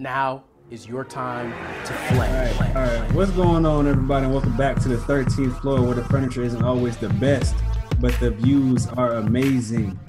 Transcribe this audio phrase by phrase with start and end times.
[0.00, 1.52] Now is your time
[1.84, 2.20] to flame.
[2.20, 3.12] All right, all right.
[3.12, 4.24] What's going on, everybody?
[4.24, 7.54] And welcome back to the 13th floor, where the furniture isn't always the best,
[8.00, 10.00] but the views are amazing.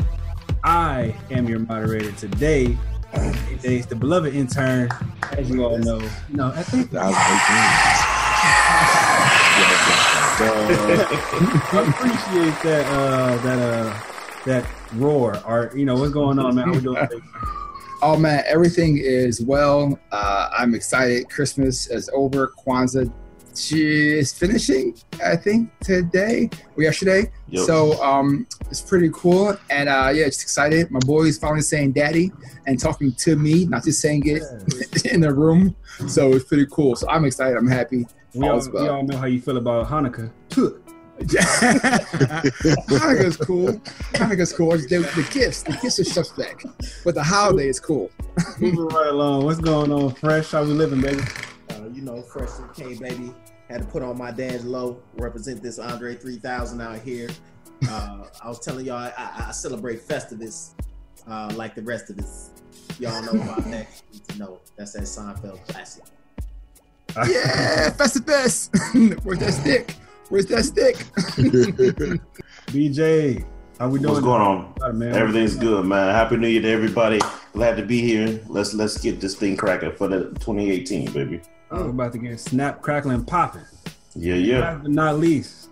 [0.63, 2.77] I am your moderator today.
[3.63, 4.91] It's the beloved intern,
[5.33, 6.01] as you all know.
[6.29, 7.09] No, I think I
[11.89, 13.93] appreciate that uh that uh
[14.45, 15.37] that roar.
[15.45, 16.69] Or you know what's going on, man?
[16.69, 17.09] How we doing?
[18.01, 18.13] Today?
[18.13, 19.99] Oh man, everything is well.
[20.11, 21.29] Uh, I'm excited.
[21.29, 22.51] Christmas is over.
[22.65, 23.11] Kwanzaa
[23.71, 27.31] is finishing, I think, today or yesterday.
[27.49, 27.65] Yep.
[27.65, 29.57] So um, it's pretty cool.
[29.69, 30.89] And uh, yeah, just excited.
[30.89, 32.31] My boy is finally saying daddy
[32.65, 35.75] and talking to me, not just saying it in the room.
[36.07, 36.95] So it's pretty cool.
[36.95, 37.57] So I'm excited.
[37.57, 38.07] I'm happy.
[38.33, 38.95] We all, All's we well.
[38.95, 40.31] all know how you feel about Hanukkah.
[42.89, 43.73] Hanukkah's cool.
[44.13, 44.73] Hanukkah's cool.
[44.73, 46.65] It's The, the gifts, the gifts are suspect,
[47.03, 48.11] but the holiday is cool.
[48.59, 49.45] Moving right along.
[49.45, 50.51] What's going on, Fresh?
[50.51, 51.21] How we living, baby?
[51.69, 53.33] Uh, you know, fresh from K baby.
[53.69, 55.01] Had to put on my dad's low.
[55.17, 57.29] represent this Andre 3000 out here.
[57.87, 60.71] Uh, I was telling y'all, I, I, I celebrate Festivus
[61.27, 62.51] uh, like the rest of us.
[62.99, 63.87] Y'all know about that.
[64.11, 64.59] You need to know.
[64.75, 66.03] That's that Seinfeld classic.
[67.15, 68.69] Yeah, Festivus.
[69.23, 69.95] Where's that stick?
[70.31, 70.95] Where's that stick?
[72.71, 73.45] BJ,
[73.77, 74.13] how we doing?
[74.13, 74.73] What's going on?
[74.81, 75.13] All right, man.
[75.13, 76.15] Everything's good, man.
[76.15, 77.19] Happy New Year to everybody.
[77.51, 78.39] Glad to be here.
[78.47, 81.41] Let's let's get this thing cracking for the 2018, baby.
[81.69, 83.63] Oh, we're about to get snap, crackling, popping.
[84.15, 84.59] Yeah, yeah.
[84.59, 85.67] Last but not least,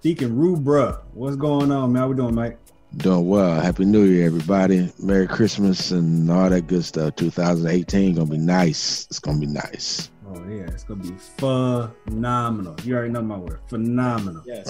[0.00, 1.00] Deacon Rubra.
[1.12, 2.00] What's going on, man?
[2.00, 2.58] How we doing, Mike?
[2.96, 3.60] Doing well.
[3.60, 4.90] Happy New Year, everybody.
[4.98, 7.16] Merry Christmas and all that good stuff.
[7.16, 9.06] 2018 gonna be nice.
[9.10, 10.08] It's gonna be nice.
[10.34, 12.76] Oh yeah, it's gonna be phenomenal.
[12.82, 14.42] You already know my word, phenomenal.
[14.44, 14.68] Yes.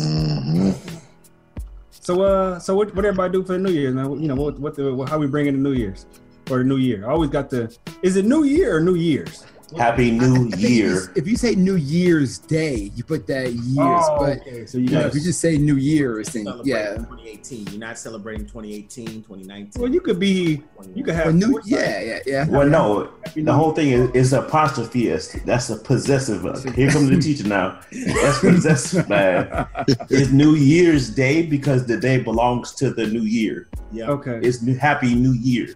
[1.90, 4.14] So, uh, so what, what everybody do for the New Year's now?
[4.14, 6.04] You know, what, what the, how we bring in the New Year's
[6.50, 7.08] or the New Year?
[7.08, 7.74] I always got the.
[8.02, 9.46] Is it New Year or New Year's?
[9.76, 11.12] Happy I New think if you- Year.
[11.16, 13.76] If you say New Year's Day, you put that years.
[13.78, 14.66] Oh, but okay.
[14.66, 16.94] So you you know, if you just say New Year's, then Celebrating yeah.
[16.96, 17.66] 2018.
[17.70, 19.82] You're not celebrating 2018, 2019.
[19.82, 20.62] Well, you could be.
[20.94, 21.28] You could have.
[21.28, 21.70] Or new, foresight.
[21.70, 22.46] yeah, yeah, yeah.
[22.48, 25.08] Well, no, Happy the New whole thing is, is apostrophe.
[25.08, 26.44] is- That's a possessive.
[26.46, 27.80] Uh, here comes the teacher now.
[27.92, 29.66] That's possessive, man.
[30.10, 33.68] It's New Year's Day because the day belongs to the new year.
[33.92, 34.10] Yeah.
[34.10, 34.40] Okay.
[34.42, 35.68] It's new, Happy New Year.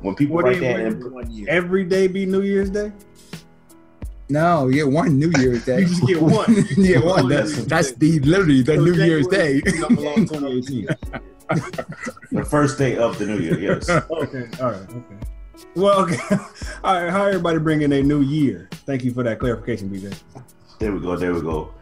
[0.00, 2.92] When people What write that, in, Every day be New Year's Day.
[4.28, 5.80] No, you get one New Year's Day.
[5.80, 6.54] You just get one.
[6.76, 7.28] yeah, get one.
[7.28, 9.60] That's, that's the literally the New Year's Day.
[12.32, 13.88] the first day of the new year, yes.
[14.10, 14.48] okay.
[14.60, 14.80] All right.
[14.80, 15.16] Okay.
[15.76, 16.18] Well, okay.
[16.82, 17.10] All right.
[17.10, 18.68] How everybody bringing a new year?
[18.86, 20.16] Thank you for that clarification, BJ.
[20.78, 21.16] There we go.
[21.16, 21.72] There we go.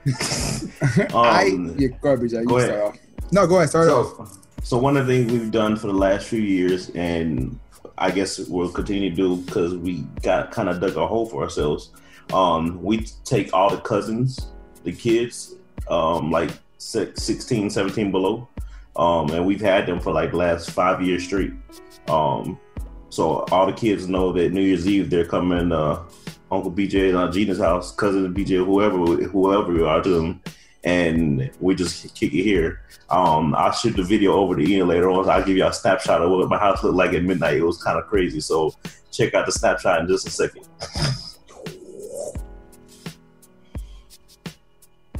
[1.14, 2.40] I Um, yeah, go ahead, BJ.
[2.40, 2.82] You go start ahead.
[2.82, 2.96] off.
[3.30, 3.68] No, go ahead.
[3.70, 4.16] Start off.
[4.16, 4.26] So,
[4.62, 7.58] so one of the things we've done for the last few years, and
[7.98, 11.42] I guess we'll continue to do because we got kind of dug a hole for
[11.42, 11.90] ourselves.
[12.32, 14.48] Um, we take all the cousins,
[14.84, 15.54] the kids,
[15.88, 18.48] um, like six, 16, 17 below,
[18.96, 21.52] um, and we've had them for like last five years straight.
[22.08, 22.58] Um,
[23.10, 26.02] so all the kids know that New Year's Eve they're coming uh,
[26.50, 30.42] Uncle BJ and Aunt Gina's house, cousin BJ, whoever, whoever we are to them,
[30.84, 32.80] and we just kick it here.
[33.10, 35.28] Um, I'll shoot the video over to Ian later on.
[35.28, 37.56] I'll give you a snapshot of what my house looked like at midnight.
[37.56, 38.40] It was kind of crazy.
[38.40, 38.74] So
[39.10, 40.66] check out the snapshot in just a second.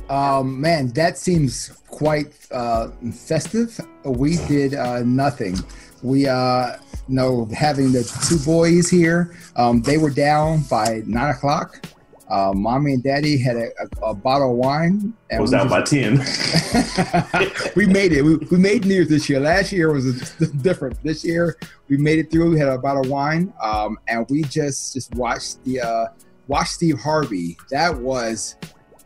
[0.09, 3.81] Um, man, that seems quite uh, festive.
[4.05, 5.57] We did uh, nothing.
[6.03, 6.77] We, uh,
[7.09, 11.85] know, having the two boys here, um, they were down by nine o'clock.
[12.33, 15.13] Uh, mommy and daddy had a, a, a bottle of wine.
[15.29, 16.13] It was we out by 10.
[17.77, 18.23] we made it.
[18.23, 19.39] We, we made New Year's this year.
[19.39, 20.31] Last year was
[20.63, 21.03] different.
[21.03, 21.59] This year
[21.91, 22.53] we made it through.
[22.53, 26.07] We had a bottle of wine, um, and we just just watched the uh,
[26.49, 27.59] watched Steve Harvey.
[27.71, 28.57] That was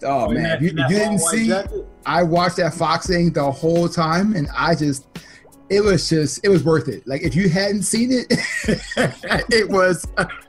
[0.05, 0.59] oh, man!
[0.59, 1.53] If you, if you didn't see,
[2.07, 5.09] I watched that foxing the whole time, and I just
[5.69, 7.05] it was just it was worth it.
[7.09, 8.27] Like if you hadn't seen it,
[9.51, 10.07] it was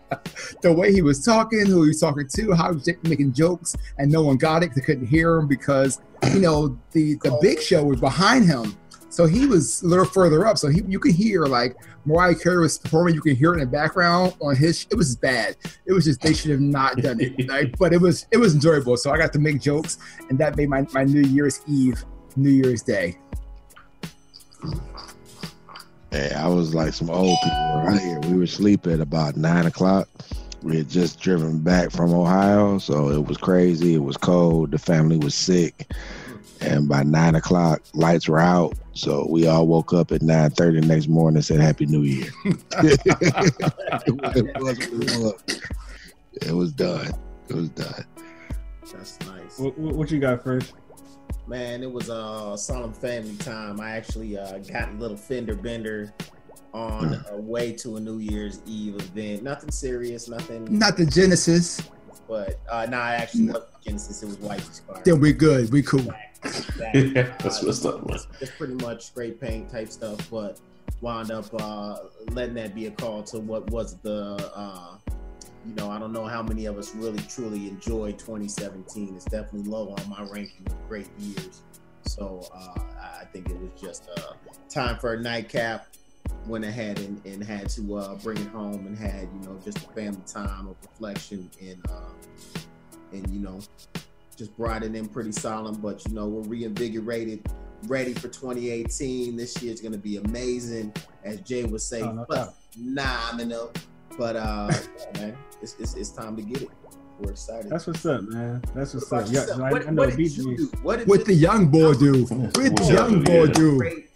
[0.61, 3.75] the way he was talking, who he was talking to, how he was making jokes,
[3.97, 4.73] and no one got it.
[4.75, 6.01] They couldn't hear him because
[6.33, 8.77] you know the the Big Show was behind him.
[9.09, 11.75] So he was a little further up, so he you could hear like
[12.05, 13.15] Mariah Carey was performing.
[13.15, 14.85] You can hear it in the background on his.
[14.89, 15.57] It was bad.
[15.85, 17.33] It was just they should have not done it.
[17.47, 18.97] Like, but it was it was enjoyable.
[18.97, 19.97] So I got to make jokes,
[20.29, 22.03] and that made my my New Year's Eve,
[22.35, 23.17] New Year's Day.
[26.17, 28.19] Hey, I was like some old people around here.
[28.21, 30.09] We were sleeping at about nine o'clock.
[30.63, 33.93] We had just driven back from Ohio, so it was crazy.
[33.93, 34.71] It was cold.
[34.71, 35.91] The family was sick.
[36.59, 38.75] And by nine o'clock, lights were out.
[38.93, 42.01] So we all woke up at nine thirty the next morning and said Happy New
[42.01, 42.31] Year.
[42.45, 42.59] it,
[44.59, 45.61] was, it, was,
[46.41, 47.11] it was done.
[47.47, 48.05] It was done.
[48.91, 49.59] That's nice.
[49.59, 50.73] What, what what you got first?
[51.47, 53.79] Man, it was a uh, solemn family time.
[53.79, 56.13] I actually uh, got a little fender bender
[56.73, 59.43] on a way to a New Year's Eve event.
[59.43, 60.77] Nothing serious, nothing.
[60.77, 61.81] Not the Genesis.
[62.27, 64.23] But uh, no, I actually wasn't Genesis.
[64.23, 65.01] It was White car.
[65.05, 65.71] Then we good.
[65.71, 66.13] We cool.
[66.43, 68.19] That's what's up, man.
[68.41, 70.59] It's pretty much spray paint type stuff, but
[70.99, 71.99] wound up uh,
[72.31, 74.97] letting that be a call to what was the, uh,
[75.67, 79.13] you know, I don't know how many of us really truly enjoyed 2017.
[79.15, 81.61] It's definitely low on my ranking of great years.
[82.05, 84.33] So uh, I think it was just uh,
[84.69, 85.87] time for a nightcap.
[86.45, 89.77] Went ahead and, and had to uh, bring it home and had you know just
[89.77, 92.59] a family time of reflection and uh,
[93.11, 93.59] and you know
[94.37, 95.75] just brought it in pretty solemn.
[95.75, 97.45] But you know we're reinvigorated,
[97.87, 99.35] ready for 2018.
[99.35, 100.93] This year's gonna be amazing,
[101.25, 102.01] as Jay would say.
[102.01, 102.55] Oh, no but doubt.
[102.77, 103.73] nominal.
[104.17, 104.71] But uh,
[105.15, 106.69] yeah, man, it's, it's it's time to get it.
[107.19, 107.71] We're excited.
[107.71, 108.61] That's what's up, man.
[108.75, 109.29] That's what's What up.
[109.29, 109.61] about Yeah, yourself?
[109.61, 110.37] I, what, I know what did BG.
[110.37, 110.71] you do?
[110.83, 112.25] What did What the young boy do?
[112.25, 113.51] What the young boy yeah.
[113.53, 113.77] do?
[113.77, 114.09] Great.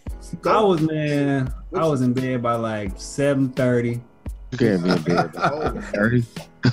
[0.45, 1.51] I was man.
[1.75, 4.01] I was in bed by like seven thirty.
[4.51, 6.23] You can't be in bed by Oh, 30.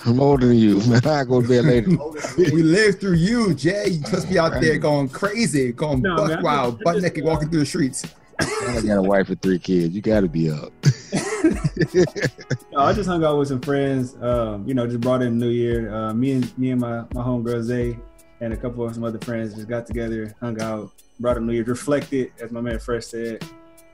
[0.05, 1.00] I'm older than you, man.
[1.06, 1.91] I go to bed later.
[2.37, 3.88] We lived through you, Jay.
[3.88, 7.05] You must be out there going crazy, going No, buck man, wild, just- butt just,
[7.05, 8.05] naked, walking through the streets.
[8.41, 9.94] I got a wife and three kids.
[9.94, 10.73] You got to be up.
[12.73, 14.14] No, I just hung out with some friends.
[14.20, 15.93] Um, you know, just brought in New Year.
[15.94, 17.99] Uh, me and me and my my homegirl Zay
[18.40, 21.52] and a couple of some other friends just got together, hung out, brought in New
[21.55, 23.43] Year, reflected, as my man Fresh said.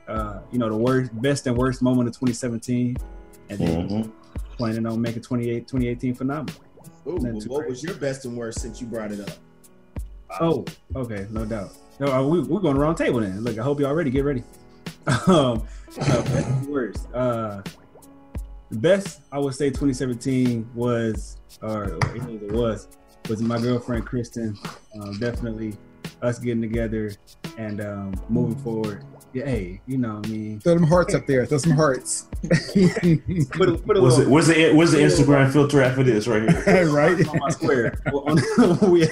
[0.06, 2.96] Uh, you know, the worst, best and worst moment of 2017,
[3.48, 4.12] and then Mhm.
[4.58, 6.60] planning on making 28, 2018 phenomenal.
[7.06, 9.30] Ooh, Not too what was your best and worst since you brought it up?
[10.40, 10.64] Oh,
[10.94, 11.70] okay, no doubt.
[12.00, 13.40] No, uh, we, we're going around table then.
[13.42, 14.10] Look, I hope y'all ready.
[14.10, 14.42] Get ready.
[15.26, 15.66] um,
[16.00, 17.08] uh, best and worst.
[17.12, 17.62] Uh,
[18.70, 22.88] the best I would say 2017 was, or it was, it was,
[23.28, 24.56] was my girlfriend Kristen.
[25.00, 25.76] Um, definitely
[26.22, 27.12] us getting together
[27.58, 29.04] and um, moving forward.
[29.32, 31.44] Yeah, hey, you know, what I mean, Throw them hearts up there.
[31.44, 32.28] Throw some hearts.
[32.42, 36.28] put a, put a Where's, little it, where's the where's the Instagram filter after this
[36.28, 36.88] right here?
[36.92, 37.28] right?
[37.28, 37.98] on my square.
[38.12, 39.08] Well, on- we-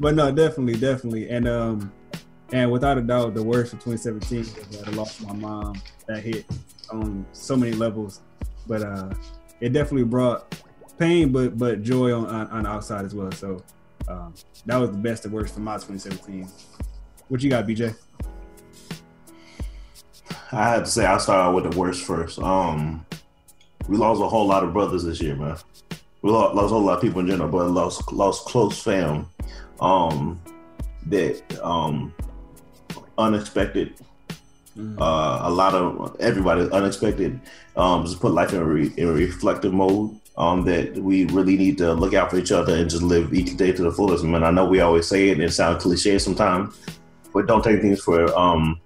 [0.00, 1.92] but no, definitely, definitely, and um,
[2.54, 5.74] and without a doubt, the worst of 2017 was that I lost my mom.
[6.06, 6.46] That hit
[6.88, 8.20] on so many levels,
[8.68, 9.10] but uh,
[9.60, 10.62] it definitely brought
[10.96, 13.32] pain, but but joy on on, on the outside as well.
[13.32, 13.60] So
[14.06, 14.34] um,
[14.66, 16.48] that was the best and worst for my 2017.
[17.26, 17.92] What you got, BJ?
[20.52, 22.38] I have to say I'll start out with the worst first.
[22.38, 23.04] Um,
[23.88, 25.56] we lost a whole lot of brothers this year, man.
[26.22, 29.28] We lost, lost a whole lot of people in general, but lost lost close fam.
[29.80, 30.40] Um,
[31.06, 32.14] that um,
[33.18, 33.94] unexpected.
[34.78, 35.00] Mhm.
[35.00, 37.40] Uh, a lot of everybody unexpected.
[37.76, 40.16] Um, just put life in a, re, in a reflective mode.
[40.36, 43.56] Um, that we really need to look out for each other and just live each
[43.56, 44.24] day to the fullest.
[44.24, 46.76] Man, I know we always say it and it sounds cliche sometimes,
[47.32, 48.80] but don't take things for um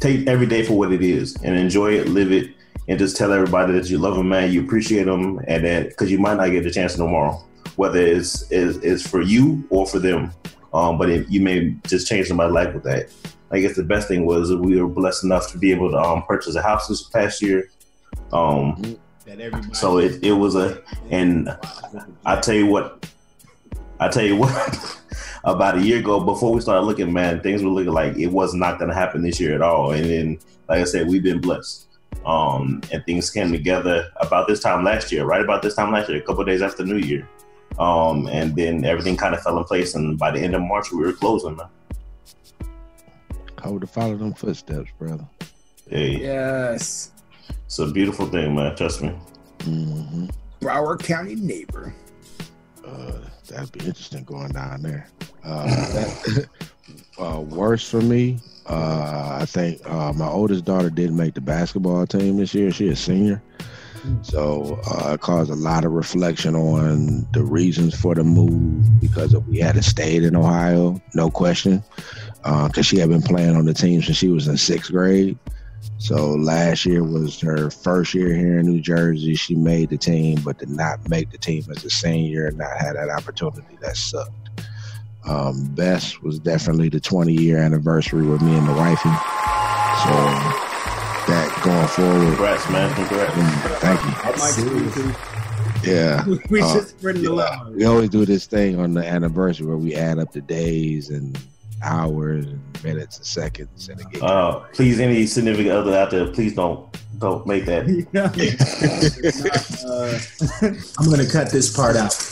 [0.00, 2.54] take every day for what it is and enjoy it, live it,
[2.88, 6.10] and just tell everybody that you love them, man, you appreciate them, and that because
[6.10, 7.42] you might not get a chance tomorrow,
[7.76, 10.32] whether it's it's, it's for you or for them.
[10.72, 13.10] Um, but if you may just change somebody's life with that.
[13.50, 16.22] I guess the best thing was we were blessed enough to be able to um,
[16.22, 17.68] purchase a house this past year.
[18.32, 21.54] Um, That so it, it was a, and
[22.24, 23.06] I tell you what,
[24.00, 24.98] I tell you what,
[25.44, 28.54] about a year ago, before we started looking, man, things were looking like it was
[28.54, 29.92] not going to happen this year at all.
[29.92, 30.38] And then,
[30.68, 31.88] like I said, we've been blessed.
[32.24, 36.08] Um, and things came together about this time last year, right about this time last
[36.08, 37.28] year, a couple of days after New Year.
[37.78, 39.94] Um, and then everything kind of fell in place.
[39.94, 41.66] And by the end of March, we were closing, man.
[43.64, 45.26] I would have followed them footsteps, brother.
[45.88, 47.12] Hey, Yes.
[47.66, 48.74] it's a beautiful thing, man.
[48.76, 49.10] Trust me.
[49.62, 50.26] hmm
[50.60, 51.94] Broward County neighbor.
[52.86, 53.12] Uh,
[53.48, 55.08] that'd be interesting going down there.
[55.44, 56.46] Uh, that,
[57.18, 62.06] uh, worse for me, uh, I think uh, my oldest daughter didn't make the basketball
[62.06, 62.70] team this year.
[62.72, 63.42] She a senior.
[64.22, 69.34] So uh, it caused a lot of reflection on the reasons for the move because
[69.34, 71.82] if we had stayed in Ohio, no question,
[72.42, 75.38] because she had been playing on the team since she was in sixth grade.
[75.98, 79.34] So last year was her first year here in New Jersey.
[79.34, 82.76] She made the team, but did not make the team as a senior and not
[82.76, 83.78] had that opportunity.
[83.80, 84.30] That sucked.
[85.24, 89.10] Um, best was definitely the 20 year anniversary with me and the wifey.
[90.02, 90.71] So
[91.26, 92.36] that going forward.
[92.36, 92.94] Congrats, man.
[92.94, 93.34] Congrats.
[93.34, 94.00] mm, Thank
[95.84, 95.92] you.
[95.92, 96.24] Yeah.
[96.50, 97.34] we Uh, just spreading the yeah.
[97.34, 97.68] love.
[97.74, 101.38] We always do this thing on the anniversary where we add up the days and
[101.82, 106.26] hours and minutes and seconds and again, get Uh, please, any significant other out there,
[106.28, 107.86] please don't don't make that.
[109.84, 110.18] Uh,
[110.98, 112.12] I'm gonna cut this part out.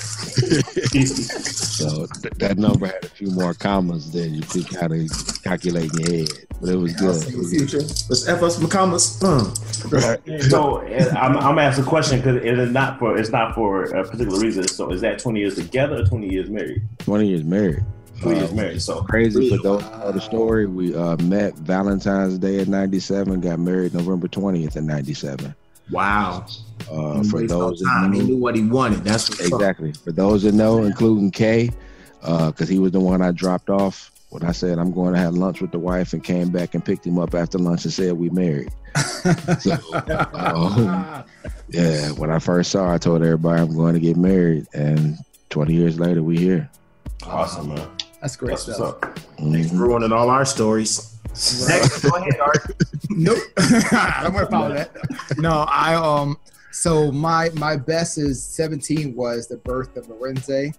[1.80, 5.90] so th- that number had a few more commas than you could kind of calculate
[5.94, 6.28] in your head.
[6.60, 7.22] But it was I'll good.
[7.22, 7.78] see you, future.
[7.78, 9.22] Let's F us some comments.
[9.22, 9.52] Uh.
[10.40, 10.82] so
[11.16, 14.38] I'm, I'm asking a question because it is not for it's not for a particular
[14.40, 14.66] reason.
[14.68, 16.82] So is that 20 years together or 20 years married?
[16.98, 17.82] Twenty years married.
[18.20, 18.82] 20 years Uh, married.
[18.82, 20.66] So Crazy for those who know the story.
[20.66, 25.54] We uh, met Valentine's Day in '97, got married November 20th in '97.
[25.90, 26.46] Wow.
[26.90, 28.12] Uh, for wasted no those that time.
[28.12, 29.04] he knew, knew what he wanted.
[29.04, 29.92] That's what's exactly.
[29.92, 31.70] For those that know, including Kay,
[32.20, 35.34] because he was the one I dropped off when I said I'm going to have
[35.34, 38.12] lunch with the wife, and came back and picked him up after lunch and said
[38.14, 38.70] we married.
[39.60, 39.76] So,
[40.34, 41.24] um,
[41.68, 45.18] yeah, when I first saw, her, I told everybody I'm going to get married, and
[45.50, 46.70] 20 years later, we here.
[47.24, 47.88] awesome, man.
[48.20, 49.02] That's great That's what's stuff.
[49.02, 49.18] up.
[49.38, 51.18] Thanks for ruining all our stories.
[51.68, 52.72] Next, go ahead, Art.
[53.08, 53.38] Nope.
[53.56, 54.90] I don't want to follow that.
[55.38, 56.38] No, I um.
[56.72, 60.74] So my my best is 17 was the birth of Lorenze.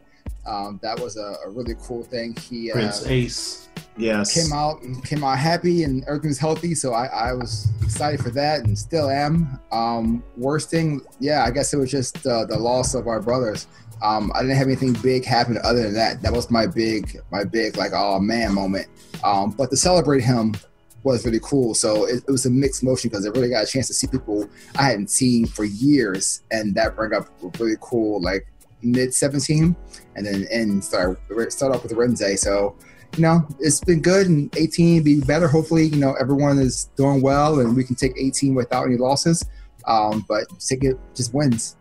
[0.46, 2.36] Um, that was a, a really cool thing.
[2.36, 3.70] He uh, Prince Ace.
[3.98, 4.34] Yes.
[4.34, 6.74] came out came out happy and everything was healthy.
[6.74, 9.60] So I, I was excited for that and still am.
[9.72, 13.68] Um, worst thing, yeah, I guess it was just uh, the loss of our brothers.
[14.02, 16.22] Um, I didn't have anything big happen other than that.
[16.22, 18.88] That was my big, my big like oh man moment.
[19.24, 20.56] Um, but to celebrate him
[21.04, 21.74] was really cool.
[21.74, 24.08] So it, it was a mixed motion because I really got a chance to see
[24.08, 27.28] people I hadn't seen for years, and that brought up
[27.60, 28.48] really cool like
[28.82, 29.76] mid 17,
[30.16, 32.40] and then and start start off with Renze.
[32.40, 32.76] So
[33.18, 35.48] you know, it's been good and 18 be better.
[35.48, 39.44] Hopefully, you know, everyone is doing well and we can take 18 without any losses.
[39.86, 41.76] Um, but take it just wins.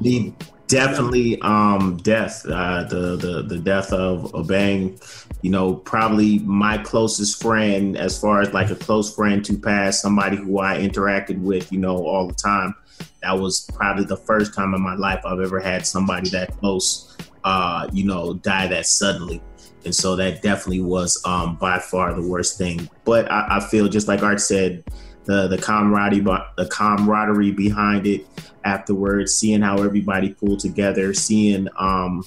[0.00, 0.32] The
[0.70, 4.96] definitely um death uh the the the death of Obang
[5.42, 10.00] you know probably my closest friend as far as like a close friend to pass
[10.00, 12.74] somebody who I interacted with you know all the time.
[13.22, 17.16] That was probably the first time in my life I've ever had somebody that close
[17.42, 19.42] uh you know die that suddenly.
[19.84, 22.88] And so that definitely was um by far the worst thing.
[23.04, 24.84] But I, I feel just like Art said
[25.24, 28.26] the the camaraderie the camaraderie behind it
[28.64, 32.24] afterwards, seeing how everybody pulled together, seeing um,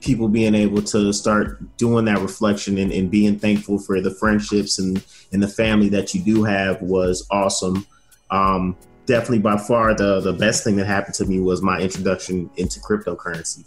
[0.00, 4.78] people being able to start doing that reflection and, and being thankful for the friendships
[4.78, 7.86] and, and the family that you do have was awesome.
[8.30, 8.76] Um,
[9.06, 12.78] definitely by far the, the best thing that happened to me was my introduction into
[12.80, 13.64] cryptocurrency.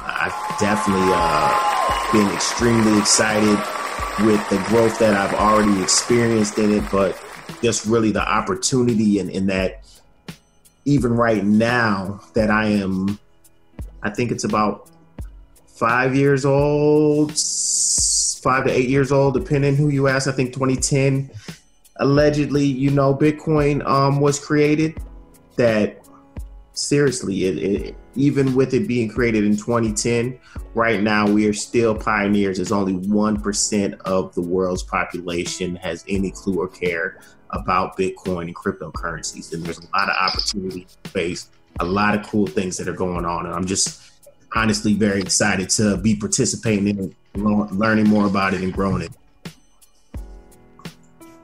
[0.00, 3.58] I've definitely uh, been extremely excited
[4.24, 7.20] with the growth that I've already experienced in it, but
[7.64, 9.82] just really the opportunity and, and that
[10.84, 13.18] even right now that I am,
[14.02, 14.90] I think it's about
[15.66, 17.30] five years old,
[18.42, 20.28] five to eight years old, depending who you ask.
[20.28, 21.30] I think 2010,
[21.96, 24.98] allegedly, you know, Bitcoin um, was created.
[25.56, 26.06] That
[26.74, 30.38] seriously, it, it, even with it being created in 2010,
[30.74, 32.58] right now we are still pioneers.
[32.58, 37.20] As only one percent of the world's population has any clue or care
[37.54, 39.52] about Bitcoin and cryptocurrencies.
[39.52, 43.24] And there's a lot of opportunity space, a lot of cool things that are going
[43.24, 43.46] on.
[43.46, 44.12] And I'm just
[44.54, 49.12] honestly very excited to be participating in learning more about it and growing it.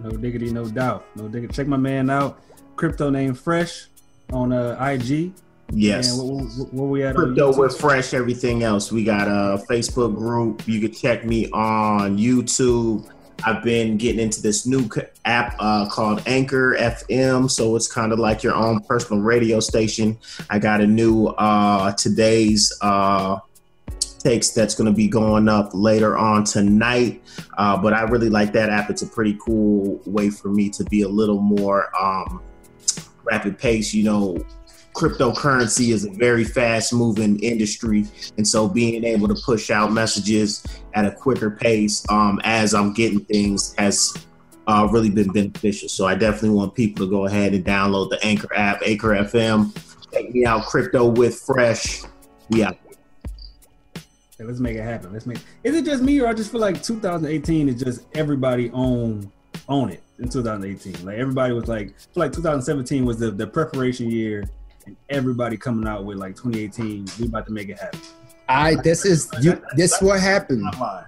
[0.01, 1.05] No diggity, no doubt.
[1.15, 1.53] No diggity.
[1.53, 2.41] Check my man out.
[2.77, 3.89] Crypto name Fresh
[4.33, 5.33] on uh, IG.
[5.73, 6.11] Yes.
[6.11, 7.15] And what, what, what we at?
[7.15, 8.91] Crypto with fresh everything else.
[8.91, 10.67] We got a Facebook group.
[10.67, 13.09] You can check me on YouTube.
[13.45, 14.89] I've been getting into this new
[15.25, 20.19] app uh, called Anchor FM, so it's kind of like your own personal radio station.
[20.51, 23.39] I got a new uh, today's uh,
[24.19, 27.23] takes that's going to be going up later on tonight.
[27.57, 28.91] Uh, but I really like that app.
[28.91, 32.43] It's a pretty cool way for me to be a little more um,
[33.25, 33.95] rapid pace.
[33.95, 34.47] You know,
[35.01, 38.05] cryptocurrency is a very fast moving industry
[38.37, 42.93] and so being able to push out messages at a quicker pace um, as i'm
[42.93, 44.15] getting things has
[44.67, 48.23] uh, really been beneficial so i definitely want people to go ahead and download the
[48.23, 49.75] anchor app anchor fm
[50.13, 52.03] check me out crypto with fresh
[52.51, 52.77] we out
[54.35, 55.13] Okay, let's make it happen.
[55.13, 55.37] Let's make.
[55.65, 59.31] Is it just me or I just feel like 2018 is just everybody own
[59.69, 61.05] own it in 2018.
[61.05, 64.45] Like everybody was like, like 2017 was the the preparation year,
[64.87, 67.07] and everybody coming out with like 2018.
[67.19, 68.01] We about to make it happen.
[68.49, 69.61] I this is you.
[69.77, 70.63] This what happened.
[70.63, 71.07] Not lying.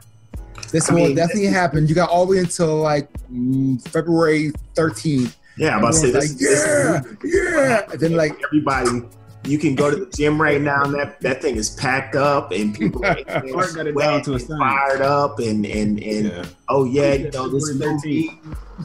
[0.70, 1.86] This I will mean, definitely this happen.
[1.86, 5.36] You got all the way until like mm, February 13th.
[5.58, 7.92] yeah i'm about to say this, like, this yeah, yeah.
[7.92, 9.02] And then like everybody
[9.44, 12.52] You can go to the gym right now, and that, that thing is packed up,
[12.52, 16.26] and people are Mark got it down to a and fired up, and and and
[16.26, 16.44] Yeah.
[16.68, 18.04] oh yeah, you know this new 2013.
[18.04, 18.40] me,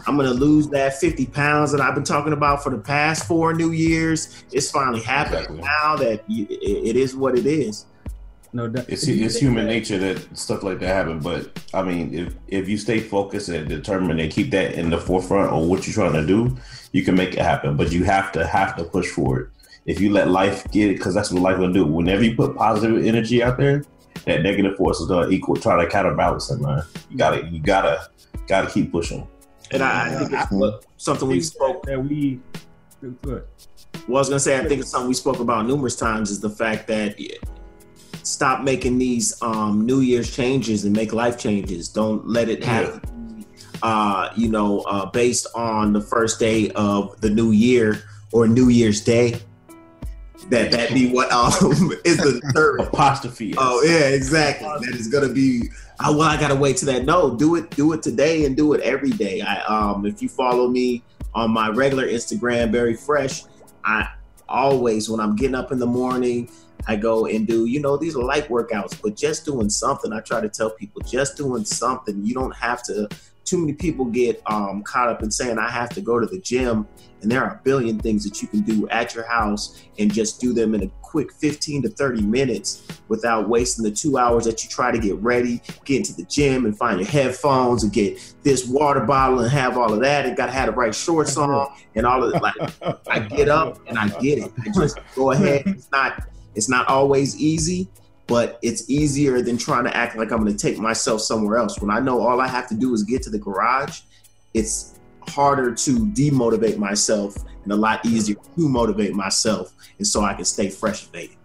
[0.07, 3.53] I'm gonna lose that 50 pounds that I've been talking about for the past four
[3.53, 4.43] New Years.
[4.51, 5.61] It's finally happening Exactly.
[5.61, 7.85] now that you, it, it is what it is.
[8.53, 8.85] No doubt.
[8.87, 11.19] It's it's human nature that stuff like that happen.
[11.19, 14.97] But I mean, if if you stay focused and determined and keep that in the
[14.97, 16.57] forefront of what you're trying to do,
[16.93, 17.75] you can make it happen.
[17.75, 19.49] But you have to have to push for it.
[19.87, 21.85] If you let life get it, because that's what life will do.
[21.85, 23.83] Whenever you put positive energy out there,
[24.25, 26.83] that negative force is gonna equal try to counterbalance it, man.
[27.09, 28.09] You gotta you gotta
[28.47, 29.25] gotta keep pushing.
[29.71, 32.39] And I, I think it's what, something we spoke that we.
[33.01, 33.45] Good.
[34.07, 36.41] Well, I was gonna say, I think it's something we spoke about numerous times is
[36.41, 37.37] the fact that yeah,
[38.23, 41.87] stop making these um, New Year's changes and make life changes.
[41.87, 43.45] Don't let it have, to be,
[43.83, 48.03] uh, you know, uh, based on the first day of the new year
[48.33, 49.39] or New Year's Day.
[50.49, 51.51] That that be what um,
[52.05, 52.79] is the third.
[52.79, 53.53] Apostrophe.
[53.57, 54.67] Oh yeah, exactly.
[54.67, 55.69] That is gonna be.
[55.99, 57.05] Oh, well, I gotta wait to that.
[57.05, 57.69] No, do it.
[57.71, 59.41] Do it today and do it every day.
[59.41, 61.03] I um, if you follow me
[61.33, 63.43] on my regular Instagram, very fresh.
[63.83, 64.09] I
[64.47, 66.49] always when I'm getting up in the morning,
[66.87, 67.65] I go and do.
[67.65, 70.13] You know, these are light workouts, but just doing something.
[70.13, 72.23] I try to tell people just doing something.
[72.25, 73.09] You don't have to.
[73.47, 76.39] Too many people get um, caught up in saying I have to go to the
[76.41, 76.85] gym,
[77.21, 80.41] and there are a billion things that you can do at your house and just
[80.41, 84.61] do them in a quick 15 to 30 minutes without wasting the two hours that
[84.65, 88.19] you try to get ready, get into the gym and find your headphones and get
[88.43, 91.73] this water bottle and have all of that and gotta have the right shorts on
[91.95, 92.41] and all of it.
[92.41, 92.55] Like
[93.07, 94.51] I get up and I get it.
[94.59, 95.63] I just go ahead.
[95.77, 97.87] It's not it's not always easy,
[98.27, 101.79] but it's easier than trying to act like I'm gonna take myself somewhere else.
[101.79, 104.01] When I know all I have to do is get to the garage,
[104.53, 110.33] it's harder to demotivate myself and a lot easier to motivate myself and so I
[110.33, 111.35] can stay fresh faded.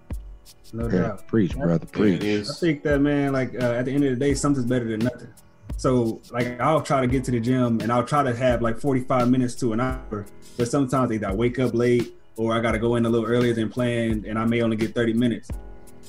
[0.72, 1.26] No Yeah, doubt.
[1.26, 2.22] preach, brother, preach.
[2.22, 5.00] I think that man, like uh, at the end of the day, something's better than
[5.00, 5.28] nothing.
[5.76, 8.78] So like I'll try to get to the gym and I'll try to have like
[8.78, 12.73] 45 minutes to an hour, but sometimes either I wake up late or I got
[12.73, 15.50] to go in a little earlier than planned, and I may only get 30 minutes.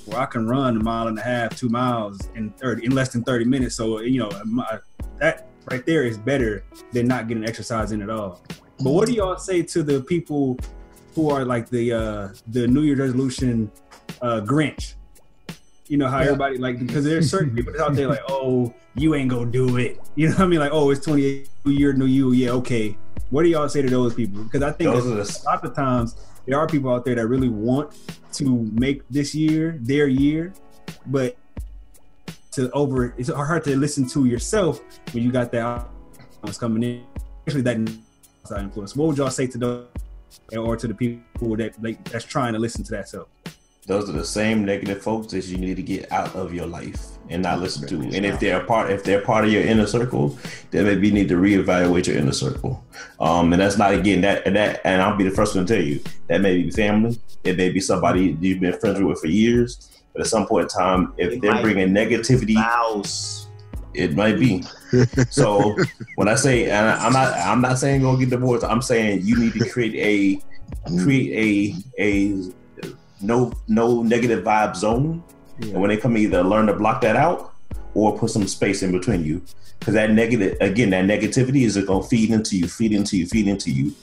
[0.06, 3.10] Where I can run a mile and a half, two miles in 30 in less
[3.14, 3.76] than 30 minutes.
[3.76, 4.80] So you know my,
[5.20, 8.42] that right there is better than not getting exercise in at all.
[8.84, 10.60] But what do y'all say to the people
[11.16, 13.72] who are like the uh the New Year's resolution
[14.22, 14.96] uh Grinch?
[15.88, 16.26] You know how Yeah.
[16.26, 20.00] everybody like because there's certain people out there like, oh, you ain't gonna do it.
[20.16, 20.60] You know what I mean?
[20.60, 22.32] Like, oh, it's 28 new year, new you.
[22.34, 22.98] Yeah, okay.
[23.30, 24.44] What do y'all say to those people?
[24.44, 27.16] Because I think Those are the a lot of times there are people out there
[27.16, 27.94] that really want
[28.34, 30.54] to make this year their year,
[31.08, 31.38] but
[32.52, 35.88] to over it's hard to listen to yourself when you got that
[36.20, 37.04] influence coming in,
[37.46, 37.78] especially that
[38.44, 38.96] outside influence.
[38.96, 39.88] What would y'all say to those
[40.58, 43.28] or to the people that like that's trying to listen to that self?
[43.86, 47.13] those are the same negative folks that you need to get out of your life
[47.30, 47.96] and not listen to.
[48.16, 50.38] And if they're a part, if they're part of your inner circle,
[50.72, 52.84] then maybe you need to reevaluate your inner circle.
[53.20, 54.82] Um, and that's not again that and that.
[54.84, 57.18] And I'll be the first one to tell you that may be family.
[57.44, 59.90] It may be somebody you've been friends with for years.
[60.14, 63.48] But at some point in time, if It they're bringing negativity, Vows.
[63.94, 64.64] it might be.
[65.32, 65.76] So
[66.18, 68.64] when I say, and I- I'm not, I'm not saying go get divorced.
[68.64, 70.40] I'm saying you need to create a
[71.04, 75.24] create a a no no negative vibe zone.
[75.62, 77.54] And when they come either learn to block that out
[77.94, 79.42] or put some space in between you.
[79.80, 83.48] Because that negative again, that negativity is gonna feed into you, feed into you, feed
[83.48, 83.94] into you.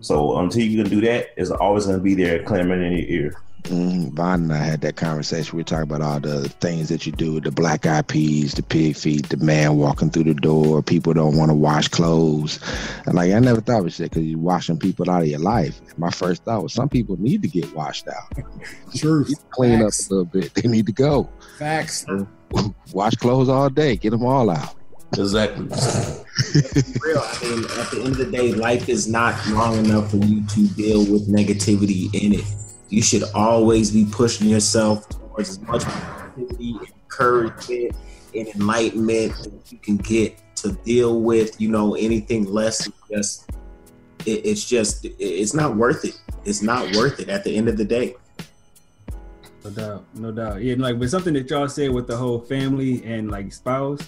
[0.00, 3.42] So until you can do that, it's always gonna be there clamoring in your ear.
[3.66, 5.56] Mm, Vaughn and I had that conversation.
[5.56, 8.62] We were talking about all the things that you do, the black eyed peas, the
[8.62, 12.60] pig feet, the man walking through the door, people don't want to wash clothes.
[13.06, 15.80] And like, I never thought of shit because you're washing people out of your life.
[15.98, 18.38] My first thought was some people need to get washed out.
[18.94, 19.34] Truth.
[19.50, 20.54] Clean up a little bit.
[20.54, 21.28] They need to go.
[21.58, 22.06] Facts.
[22.92, 23.96] Wash clothes all day.
[23.96, 24.76] Get them all out.
[25.18, 25.64] Exactly.
[27.02, 27.18] real.
[27.18, 30.46] I mean, at the end of the day, life is not long enough for you
[30.46, 32.44] to deal with negativity in it.
[32.88, 37.96] You should always be pushing yourself towards as much positivity, encouragement,
[38.34, 41.60] and enlightenment that you can get to deal with.
[41.60, 43.50] You know, anything less just
[44.24, 46.20] it, it's just it- it's not worth it.
[46.44, 48.16] It's not worth it at the end of the day.
[49.64, 50.62] No doubt, no doubt.
[50.62, 54.00] Yeah, like but something that y'all said with the whole family and like spouse,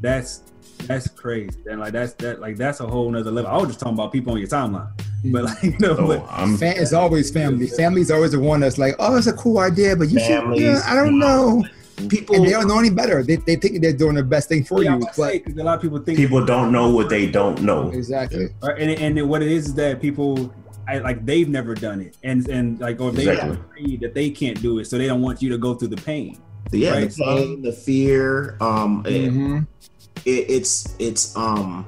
[0.00, 0.42] that's
[0.86, 1.56] that's crazy.
[1.70, 3.50] And like that's that like that's a whole nother level.
[3.50, 4.90] I was just talking about people on your timeline.
[5.32, 7.66] But like you know, So but I'm Fa- it's always family.
[7.68, 10.56] Family's always the one that's like, oh, it's a cool idea, but you should.
[10.56, 11.64] Yeah, I don't know.
[12.08, 13.22] People, And they don't know any better.
[13.22, 15.64] They, they think they're doing the best thing for yeah, you, but say, 'cause a
[15.64, 17.90] lot of people think people don't know what they don't know.
[17.90, 18.48] exactly.
[18.62, 20.52] Right, and and what it is is that people
[20.86, 23.56] I, like they've never done it, and and like or they Exactly.
[23.80, 26.02] agree that they can't do it, so they don't want you to go through the
[26.02, 26.38] pain.
[26.70, 27.10] yeah, Right.
[27.10, 28.56] the pain, the fear.
[28.60, 29.66] Um, it- Mhm.
[30.26, 31.86] it, it's it's um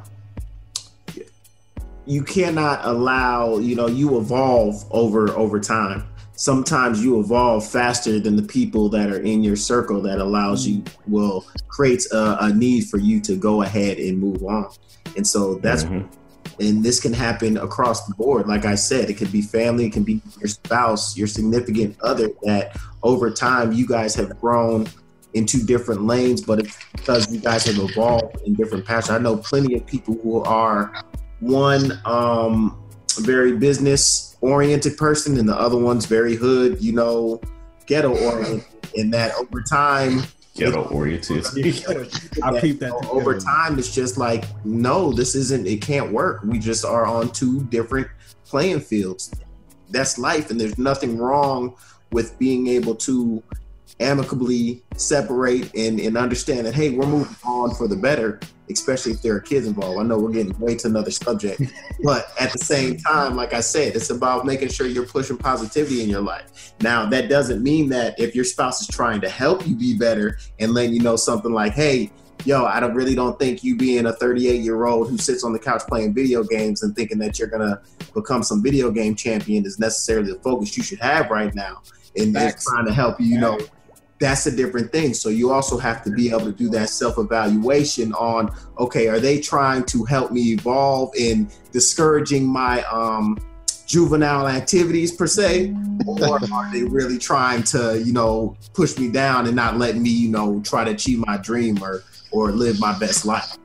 [2.08, 6.08] you cannot allow you know you evolve over over time.
[6.32, 10.84] Sometimes you evolve faster than the people that are in your circle that allows you
[11.06, 14.70] will creates a, a need for you to go ahead and move on.
[15.16, 16.06] And so that's Mhm.
[16.60, 18.48] and this can happen across the board.
[18.48, 22.30] Like i said it could be family it can be your spouse your significant other
[22.44, 24.88] that over time you guys have grown
[25.34, 29.36] into different lanes but it's because you guys have evolved in different paths i know
[29.36, 30.90] plenty of people who are
[31.40, 32.82] one um
[33.20, 37.40] very business oriented person and the other one's very hood you know
[37.86, 38.64] ghetto oriented
[38.96, 40.22] and that over time
[40.54, 41.46] Ghetto oriented.
[42.42, 42.98] I peeped that.
[43.02, 47.06] so over time it's just like no this isn't it can't work we just are
[47.06, 48.08] on two different
[48.44, 49.32] playing fields
[49.90, 51.76] that's life and there's nothing wrong
[52.10, 53.42] with being able to
[54.00, 59.22] amicably separate and, and understand that hey we're moving on for the better especially if
[59.22, 61.60] there are kids involved i know we're getting way to another subject
[62.04, 66.02] but at the same time like i said it's about making sure you're pushing positivity
[66.02, 69.66] in your life now that doesn't mean that if your spouse is trying to help
[69.66, 72.10] you be better and letting you know something like hey
[72.44, 75.52] yo, I don't really don't think you being a 38 year old who sits on
[75.52, 77.80] the couch playing video games and thinking that you're gonna
[78.14, 81.82] become some video game champion is necessarily the focus you should have right now.
[82.16, 82.64] And Facts.
[82.64, 83.58] trying to help you, you know,
[84.20, 85.14] that's a different thing.
[85.14, 89.20] So you also have to be able to do that self evaluation on, okay, are
[89.20, 93.38] they trying to help me evolve in discouraging my um
[93.86, 95.74] juvenile activities per se
[96.06, 100.10] or are they really trying to you know push me down and not let me
[100.10, 103.56] you know try to achieve my dream or or live my best life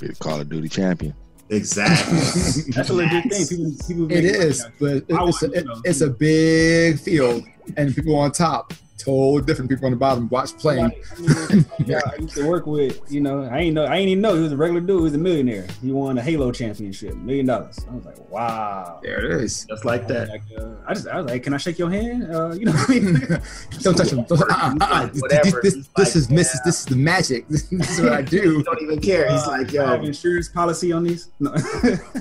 [0.00, 1.14] Be the Call of Duty champion.
[1.48, 2.18] exactly
[2.74, 3.46] That's a legit thing.
[3.46, 6.98] People, people It make money is, out of but it's a, it- it's a big
[6.98, 7.44] field,
[7.76, 8.72] and people on top,
[9.02, 10.28] totally different people on the bottom.
[10.28, 10.92] Watch playing.
[11.18, 14.22] Like, yeah, I used to work with, you know, I ain't know, I ain't even
[14.22, 14.98] know he was a regular dude.
[14.98, 15.66] He was a millionaire.
[15.82, 17.78] He won a Halo championship, million dollars.
[17.90, 19.00] I was like, wow.
[19.02, 19.64] There it is.
[19.66, 22.24] just like that Like, uh, I just, I was like, can I shake your hand?
[22.34, 23.14] Uh, you know what I mean?
[23.80, 24.24] Don't touch him.
[24.24, 25.60] Don't, uh, uh, uh, Whatever.
[25.62, 26.54] This, He's this like, is Mrs.
[26.54, 26.60] yeah.
[26.64, 27.46] This is the magic.
[27.48, 28.62] This is what I he do.
[28.62, 31.30] don't even care he's like I have yo insurance policy on these.
[31.40, 31.50] No.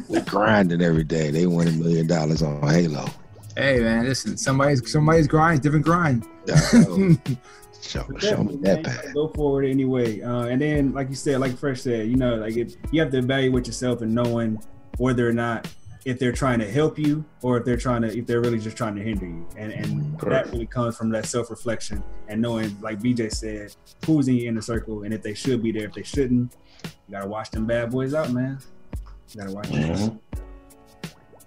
[0.09, 1.29] They grinding every day.
[1.31, 3.05] They win a million dollars on Halo.
[3.61, 4.37] Hey man, listen.
[4.37, 6.27] Somebody's somebody's grind, different grind.
[6.47, 6.55] Yeah,
[7.79, 9.13] show, show me that path.
[9.13, 10.19] Go forward anyway.
[10.19, 13.11] Uh, and then, like you said, like Fresh said, you know, like it, you have
[13.11, 14.59] to evaluate yourself and knowing
[14.97, 15.71] whether or not
[16.05, 18.75] if they're trying to help you or if they're trying to if they're really just
[18.75, 19.47] trying to hinder you.
[19.55, 20.47] And and Correct.
[20.47, 23.75] that really comes from that self reflection and knowing, like BJ said,
[24.07, 26.55] who's in your inner circle and if they should be there, if they shouldn't.
[26.83, 28.57] You gotta watch them bad boys out, man.
[29.29, 30.19] You gotta watch them.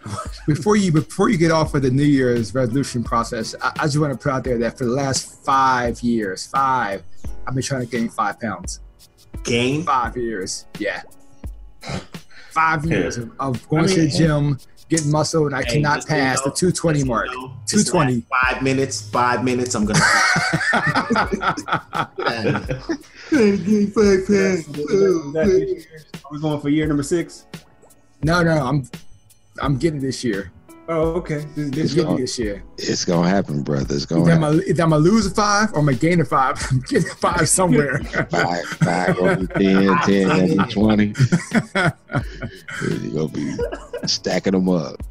[0.47, 3.99] Before you before you get off of the New Year's resolution process, I, I just
[3.99, 7.03] want to put out there that for the last five years, five,
[7.47, 8.81] I've been trying to gain five pounds.
[9.45, 11.03] Gain Five years, yeah,
[12.51, 14.59] five years of, of going I to the gym,
[14.91, 17.27] getting muscle, and I Hey, cannot just so you pass the 220 mark.
[17.31, 18.23] you know, 220.
[18.43, 20.01] five minutes five minutes i'm gonna
[23.31, 24.69] Gain five pounds.
[26.31, 27.47] We're going for year number six.
[28.23, 28.89] no, no, I'm
[29.61, 30.51] I'm getting this year.
[30.87, 31.47] Oh, okay.
[31.57, 32.17] This, this getting go.
[32.17, 32.63] it this year.
[32.77, 33.95] It's gonna happen, brother.
[33.95, 34.59] It's gonna Either I'm happen.
[34.59, 36.59] gonna I'm gonna lose a five or I'm gonna gain a five.
[36.71, 37.99] I'm getting a five somewhere.
[38.31, 39.47] Five, five gonna be
[40.05, 41.15] 10, 10 20.
[43.03, 43.57] You're gonna be
[44.07, 45.03] stacking them up.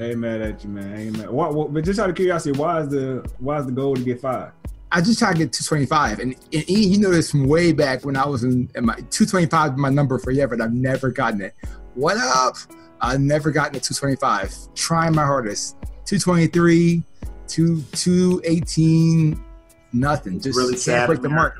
[0.00, 0.94] I ain't mad at you, man.
[0.94, 1.30] I ain't mad.
[1.30, 4.02] Why, why- but just out of curiosity, why is the why is the goal to
[4.02, 4.52] get five?
[4.90, 6.20] I just try to get 225.
[6.20, 8.94] And, and Ian, you know this from way back when I was in, in my
[8.94, 11.54] 225 is my number for forever, and I've never gotten it.
[11.94, 12.56] What up?
[13.00, 14.74] I've never gotten to 225.
[14.74, 15.76] Trying my hardest.
[16.04, 17.02] 223,
[17.48, 19.44] 2, 218,
[19.92, 20.40] nothing.
[20.40, 21.58] Just really can't sad break the mark.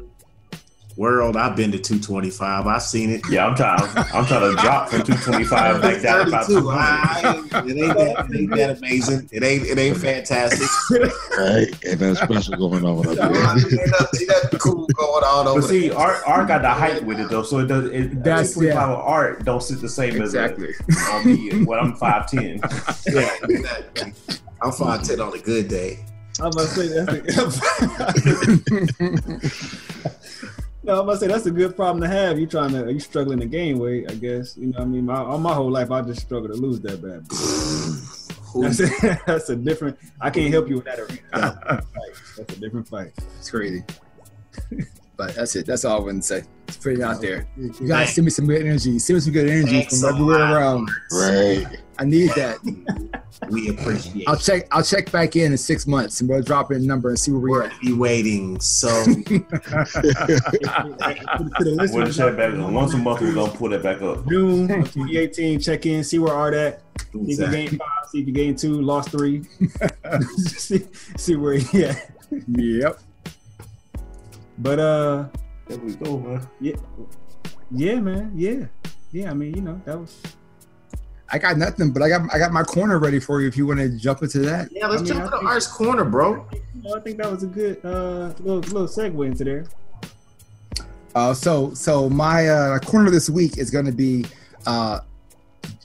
[0.99, 3.81] World i've been to 225 i've seen it Yeah, I'm trying.
[4.13, 6.77] I'm trying to drop from 225 back down about 200.
[6.77, 10.67] I it, ain't that, it ain't that amazing it ain't it ain't fantastic
[11.39, 11.69] Right?
[11.87, 13.87] Ain't nothing special going on up ain't there.
[13.87, 17.45] nothing, cool going on over But see, art art got the height with it though,
[17.45, 17.85] so it does.
[17.93, 20.75] It, That's- 225 of art don't sit the same Exactly.
[20.91, 21.63] as on me.
[21.65, 22.61] What I'm 5'10.
[23.05, 23.23] there.
[23.23, 24.13] yeah exactly.
[24.63, 26.05] i'm 5'10 on a good day
[26.41, 27.59] I'm about to say that's
[30.89, 32.39] a, no, I'm gonna say that's a good problem to have.
[32.39, 34.57] You trying to you struggling to gain weight, I guess.
[34.57, 36.81] You know, what I mean, my, all my whole life I just struggle to lose
[36.81, 37.27] that bad.
[38.55, 39.99] That's a, that's a different.
[40.23, 41.21] I can't help you with that arena.
[41.33, 42.13] That's a, fight.
[42.39, 43.13] That's a different fight.
[43.39, 43.85] It's crazy.
[45.19, 45.67] But that's it.
[45.67, 46.43] That's all I want to say.
[46.69, 47.49] It's pretty out there.
[47.57, 48.99] You guys send me some good energy.
[49.01, 50.53] Send me some good energy Thanks from everywhere lot.
[50.53, 50.91] around.
[51.13, 51.67] Right.
[51.99, 52.59] I need that.
[53.51, 54.67] We appreciate I'll check.
[54.73, 57.31] I'll check back in in six months and we'll drop in a number and see
[57.31, 57.81] where we're We're at.
[57.81, 58.59] be waiting.
[58.59, 58.89] So
[61.93, 63.21] We'll check back once a month.
[63.21, 64.29] We're gonna pull that back up.
[64.29, 65.61] June 2018.
[65.61, 66.83] Check in, see where Art at.
[67.13, 69.45] See if you gained five, see if you gained two, lost three.
[70.37, 70.85] see,
[71.17, 72.11] see where he at.
[72.49, 73.01] Yep.
[74.59, 75.29] But uh,
[75.67, 76.49] There we go, man.
[77.71, 78.67] yeah, man, yeah,
[79.13, 79.31] yeah.
[79.31, 80.21] I mean, you know, that was
[81.31, 83.67] I got nothing, but I got I got my corner ready for you if you
[83.67, 84.69] want to jump into that.
[84.73, 86.47] yeah, let's I mean, jump I to the arts corner, bro.
[86.75, 89.67] you know, I think that was a good uh little little segue into there.
[91.15, 94.25] Uh, so so my uh, corner this week is going to be
[94.67, 95.01] uh,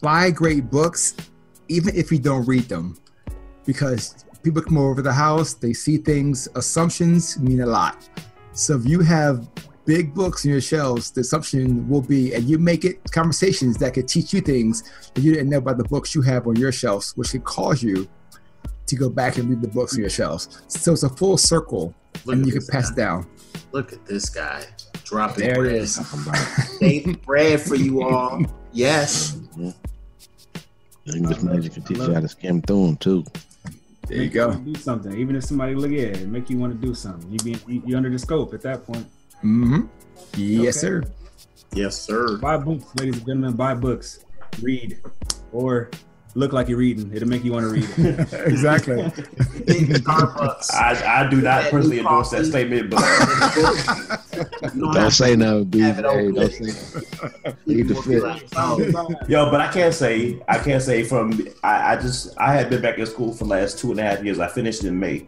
[0.01, 1.15] buy great books,
[1.67, 2.97] even if you don't read them,
[3.65, 6.47] because people come over the house, they see things.
[6.55, 8.07] Assumptions mean a lot.
[8.53, 9.47] So if you have
[9.85, 13.93] big books in your shelves, the assumption will be, and you make it conversations that
[13.93, 16.71] could teach you things that you didn't know about the books you have on your
[16.71, 18.07] shelves, which could cause you
[18.85, 20.61] to go back and read the books on your shelves.
[20.67, 21.93] So it's a full circle,
[22.25, 22.95] Look and you can pass guy.
[22.97, 23.27] down.
[23.71, 24.65] Look at this guy
[25.03, 25.75] dropping There it bread.
[25.75, 26.77] is.
[26.79, 28.41] Daily bread for you all.
[28.75, 29.37] Yes.
[31.05, 33.23] English magic can teach you how to skim through them too.
[34.07, 34.49] There you go.
[34.49, 37.31] wanna Do something, even if somebody look at it, make you want to do something.
[37.31, 39.07] You be you, you under the scope at that point.
[39.43, 39.81] Mm-hmm.
[40.35, 40.71] Yes, Okay.
[40.71, 41.03] sir.
[41.73, 42.37] Yes, sir.
[42.37, 43.53] Buy books, ladies and gentlemen.
[43.53, 44.25] Buy books.
[44.61, 44.99] Read,
[45.51, 45.89] or
[46.35, 47.11] look like you're reading.
[47.13, 47.87] It'll make you want to read.
[47.97, 48.33] it.
[48.47, 48.95] exactly.
[48.95, 50.73] Starbucks.
[50.73, 53.01] I, I do not personally endorse that statement, but
[54.73, 55.79] don't Don't say no, B.
[55.79, 56.33] Hey, Have it open.
[56.33, 58.53] don't say to- Need to you won't be fit.
[58.55, 62.69] oh, yo, but I can't say I can't say from I, I just I had
[62.69, 64.39] been back in school for the last two and a half years.
[64.39, 65.27] I finished in May.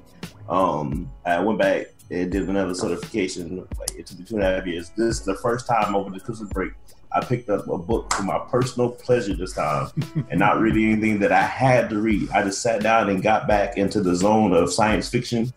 [0.49, 3.57] Um, I went back and did another certification.
[3.79, 4.91] Like it took me two and a half years.
[4.97, 6.71] This is the first time over the Christmas break
[7.15, 9.87] I picked up a book for my personal pleasure this time,
[10.29, 12.29] and not really anything that I had to read.
[12.31, 15.53] I just sat down and got back into the zone of science fiction,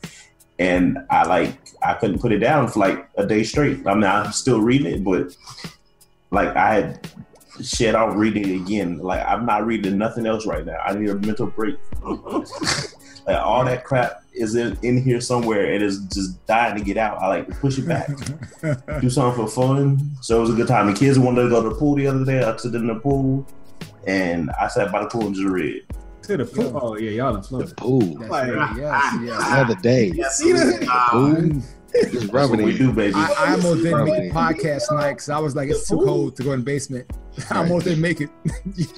[0.58, 3.86] and I like I couldn't put it down for like a day straight.
[3.86, 5.36] I mean, I'm still reading it, but
[6.30, 7.10] like I had
[7.62, 8.98] shit out reading it again.
[8.98, 10.78] Like I'm not reading nothing else right now.
[10.84, 11.76] I need a mental break.
[13.28, 16.96] like all that crap is in, in here somewhere and it's just dying to get
[16.96, 17.18] out.
[17.18, 18.08] I like to push it back.
[19.00, 20.10] Do something for fun.
[20.20, 20.86] So it was a good time.
[20.86, 22.38] The kids wanted to go to the pool the other day.
[22.40, 23.46] I took them to the pool
[24.06, 25.82] and I sat by the pool and just read.
[26.22, 26.78] to the pool.
[26.82, 28.00] Oh yeah, y'all in the pool.
[28.18, 28.76] That's Like, right.
[28.76, 29.42] Yes, yes.
[29.46, 30.06] Another day.
[30.14, 30.52] yes, Pool.
[31.42, 33.14] Just That's rubbing we do, baby.
[33.16, 36.36] I, I almost didn't make the podcast tonight because I was like, it's too cold
[36.36, 37.10] to go in the basement.
[37.50, 38.30] I almost didn't make it.
[38.74, 38.96] Just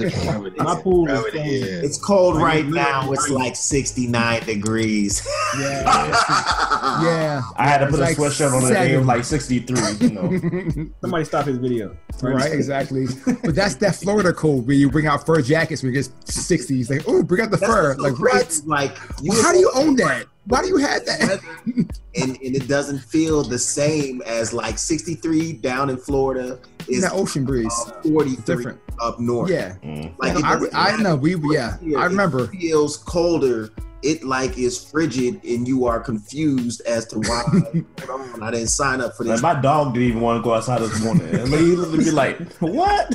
[0.57, 1.47] My pool is Rubbing frozen.
[1.47, 1.85] it.
[1.85, 3.13] It's cold Like, right now.
[3.13, 5.27] It's like 69 degrees.
[5.59, 5.83] yeah,
[7.03, 7.43] yeah.
[7.57, 10.11] I had to put It's a like sweatshirt on the day of like 63, you
[10.15, 10.91] know.
[11.03, 11.97] Somebody stop his video.
[12.23, 13.07] right, exactly.
[13.45, 16.89] But that's that Florida cold where you bring out fur jackets when it gets 60s.
[16.91, 17.95] Like, oh, bring out the That's fur.
[17.97, 18.61] what's so Like, what?
[18.67, 20.25] Like, Well, how do you own that?
[20.47, 21.41] Why do you have that?
[21.67, 27.13] and, and it doesn't feel the same as like 63 down in Florida is that
[27.13, 27.73] ocean breeze.
[27.87, 28.81] uh, 43 Different.
[29.01, 29.51] up north.
[29.51, 29.77] Yeah.
[29.85, 30.15] Mm.
[30.19, 31.15] Like it I, I know.
[31.17, 32.45] We, yeah, Here, I remember.
[32.45, 33.71] It feels colder.
[34.03, 37.43] It like is frigid, and you are confused as to why.
[38.11, 39.43] on, I didn't sign up for Like this.
[39.43, 41.27] my dog didn't even want to go outside this morning.
[41.35, 43.15] And he looked at me like, "What?"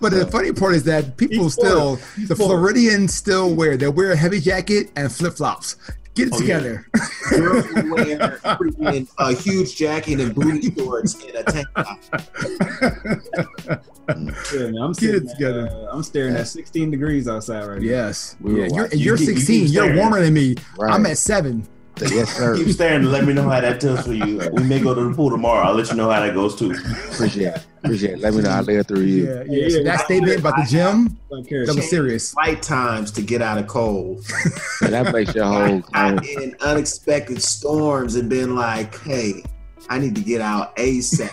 [0.00, 2.26] But the funny part is that people He's still, Florida.
[2.26, 2.58] The Florida.
[2.58, 5.76] Floridians still wear, they wear a heavy jacket and flip flops.
[6.14, 6.58] Get it Oh, yeah.
[6.58, 6.86] together.
[7.30, 8.18] Girls who wear
[8.58, 11.98] freaking a huge jacket and booty shorts and a tank top.
[14.08, 14.18] Yeah,
[14.58, 15.68] man, I'm Get sitting it at, together.
[15.70, 17.86] uh, I'm staring at 16 degrees outside right now.
[17.86, 18.36] Yes.
[18.40, 19.66] We yeah, you're, you're You keep- you 16.
[19.68, 20.56] You're warmer than me.
[20.76, 20.92] Right.
[20.92, 21.66] I'm at seven.
[22.00, 22.56] Yes, sir.
[22.56, 24.40] Keep staring and let me know how that feels for you.
[24.52, 25.66] We may go to the pool tomorrow.
[25.68, 26.72] I'll let you know how that goes too.
[27.12, 27.66] Appreciate it.
[27.84, 28.20] Appreciate it.
[28.20, 29.24] Let me know how they're through you.
[29.26, 29.68] Yeah, yeah.
[29.68, 29.82] So Yeah.
[29.84, 32.34] that statement about the gym, Don't that was serious.
[32.36, 34.24] Right times to get out of cold.
[34.78, 39.42] So that makes your whole Got in unexpected storms and been like, hey,
[39.90, 41.30] I need to get out ASAP.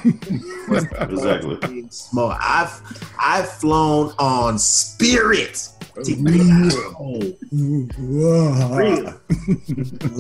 [1.10, 1.88] Exactly.
[1.90, 2.38] Smoke.
[2.40, 2.82] I've
[3.20, 5.68] I've flown on Spirit
[6.04, 7.36] to get out of cold.
[7.52, 9.22] Real.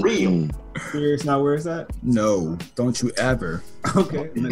[0.03, 0.47] Real.
[0.91, 1.89] Serious, not where it's at.
[2.03, 3.63] No, don't you ever.
[3.95, 4.29] Okay.
[4.39, 4.49] No,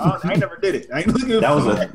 [0.00, 0.88] I, I never did it.
[0.92, 1.90] I ain't looking That was a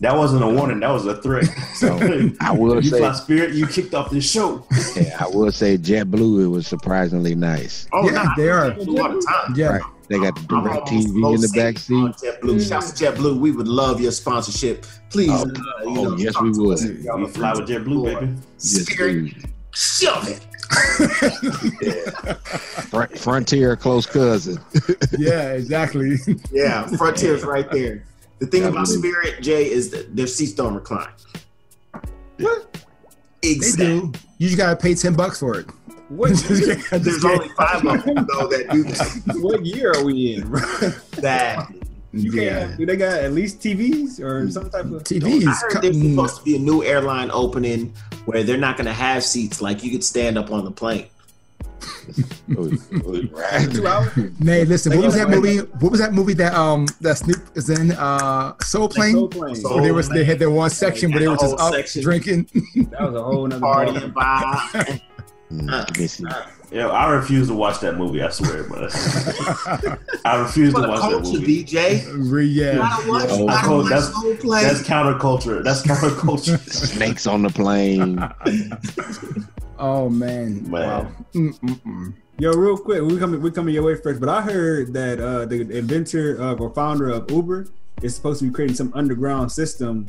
[0.00, 0.80] that wasn't a warning.
[0.80, 1.44] That was a threat.
[1.74, 1.96] So
[2.40, 4.66] I will you say, fly spirit, you kicked off this show.
[4.96, 7.86] yeah, I will say, JetBlue it was surprisingly nice.
[7.92, 8.66] Oh, Yeah, nah, they are.
[8.72, 9.54] I do all the time.
[9.56, 9.68] Yeah.
[9.78, 9.82] Right.
[10.08, 11.94] They got the DirecTV in the back seat.
[11.94, 12.68] on JetBlue.
[12.68, 13.38] Shouts to JetBlue.
[13.38, 14.86] We would love your sponsorship.
[15.10, 15.30] Please.
[15.32, 16.78] Oh, uh, you oh, know, yes, we would.
[17.02, 18.32] y'all You are fly with friends JetBlue, baby.
[18.58, 19.44] Yes, Spirit, dude.
[19.74, 20.46] shove it.
[22.90, 24.58] Fr- Frontier close cousin.
[25.18, 26.16] yeah, exactly.
[26.52, 28.04] Yeah, Frontier's right there.
[28.38, 28.98] The thing Yeah, about really.
[28.98, 31.08] Spirit, Jay, is that their seats don't recline.
[32.38, 32.84] What?
[33.42, 34.00] They Exactly.
[34.00, 34.12] do.
[34.38, 35.66] You just gotta pay ten bucks for it.
[36.08, 39.36] What, There's only five of them though that do that.
[39.40, 40.50] what year are we in,
[41.20, 41.68] that.
[42.12, 42.66] You yeah.
[42.66, 42.78] can't.
[42.78, 45.02] Do they got at least TVs or some type of?
[45.02, 45.46] TVs.
[45.46, 47.92] I heard there's supposed to be a new airline opening
[48.24, 49.60] where they're not going to have seats.
[49.60, 51.06] Like you could stand up on the plane.
[52.48, 54.16] Two hours?
[54.40, 55.58] Listen, what was that movie?
[55.58, 57.92] What was that movie that um that Snoop is in?
[57.92, 59.12] Uh, Soul Plane.
[59.12, 59.54] Soul Plane.
[59.56, 62.02] Soul Where they was they had their one section where they were just up section.
[62.02, 62.48] drinking.
[62.90, 65.00] That was a whole nother Partying by.
[65.52, 66.28] Mm, ah, give me some-
[66.72, 68.20] Yeah, I refuse to watch that movie.
[68.22, 68.90] I swear, but
[70.24, 71.64] I refuse to the watch that culture, movie.
[71.64, 72.30] DJ.
[72.30, 72.78] Re- yeah.
[73.08, 74.64] watch, Oh, you gotta watch that's- Soul Plane.
[74.64, 75.62] That's counterculture.
[75.62, 76.58] That's counterculture.
[76.70, 78.18] Snakes on the plane.
[79.78, 80.62] Oh man.
[80.70, 80.70] Man.
[80.70, 81.12] Wow.
[81.34, 82.14] Mm-mm-mm.
[82.38, 85.44] Yo, real quick, we coming we coming your way first, but I heard that uh,
[85.44, 87.66] the inventor of or founder of Uber
[88.02, 90.06] is supposed to be creating some underground system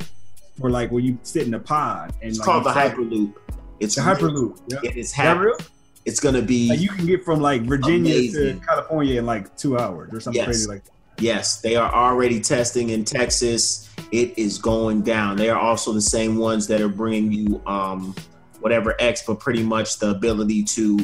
[0.58, 2.88] for like where you sit in a pod and It's like, called the you fly-
[2.88, 3.32] Hyperloop.
[3.80, 4.58] It's The Hyperloop.
[4.68, 4.78] Yeah.
[4.82, 5.52] It is Is that real?
[5.52, 5.66] happening.
[6.04, 8.60] It's gonna be Like you can get from like Virginia Amazing.
[8.60, 10.46] to California in like two hours or something Yes.
[10.46, 10.92] crazy like that.
[11.20, 13.88] Yes, they are already testing in Texas.
[14.12, 15.36] It is going down.
[15.36, 18.14] They are also the same ones that are bringing you um,
[18.60, 20.98] whatever X, but pretty much the ability to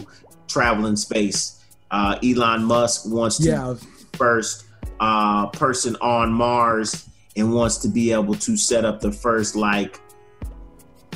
[0.48, 1.60] travel in space.
[1.90, 3.74] Uh, Elon Musk wants to Yeah.
[4.14, 4.64] first
[5.00, 10.00] uh, person on Mars and wants to be able to set up the first like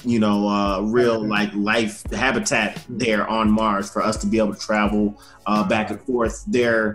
[0.04, 4.54] you know uh, real like life habitat there on Mars for us to be able
[4.54, 6.44] to travel uh, back and forth.
[6.46, 6.94] There,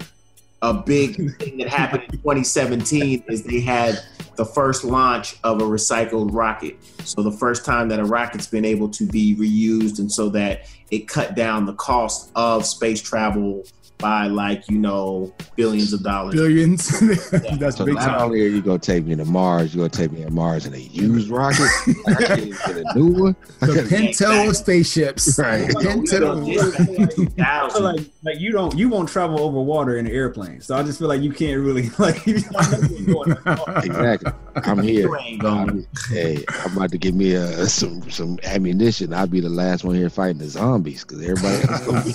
[0.62, 4.00] a big thing that happened in 2017 is they had
[4.36, 6.78] the first launch of a recycled rocket.
[7.04, 10.68] So the first time that a rocket's been able to be reused, and so that
[10.92, 13.64] it cut down the cost of space travel
[14.04, 16.36] by like you know billions of dollars.
[16.36, 17.00] Billions.
[17.32, 18.22] That's So big not time.
[18.22, 20.74] only are you gonna take me to Mars, you're gonna take me to Mars in
[20.74, 21.70] a used rocket.
[22.08, 23.36] I can't even get a new one.
[23.62, 25.40] The Pinto of spaceships.
[25.44, 25.68] Right.
[25.80, 26.36] Pinto.
[27.80, 30.62] Like like you don't you won't travel over water in an airplane.
[30.62, 32.26] So I just feel like you can't really like.
[32.26, 32.40] You're
[33.06, 33.38] going
[33.84, 34.32] exactly.
[34.56, 35.08] I'm here.
[35.08, 35.70] You ain't going.
[35.70, 39.14] I'm, hey, I'm about to give me a, some some ammunition.
[39.14, 42.14] I'll be the last one here fighting the zombies because everybody else gonna be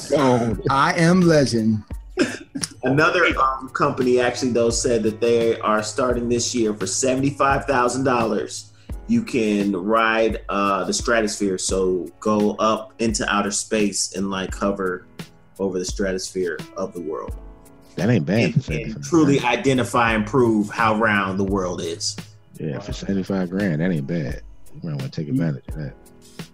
[0.56, 0.62] gone.
[0.70, 1.77] I am legend.
[2.82, 7.64] Another um, company actually though said that they are starting this year for seventy five
[7.64, 8.72] thousand dollars.
[9.06, 15.06] You can ride uh, the stratosphere, so go up into outer space and like hover
[15.58, 17.34] over the stratosphere of the world,
[17.96, 18.54] That ain't bad.
[18.54, 22.16] and, For and truly identify and prove how round the world is.
[22.56, 22.70] grand.
[22.74, 24.42] yeah, for seventy five grand, that ain't bad.
[24.74, 25.94] You might want to take advantage of that.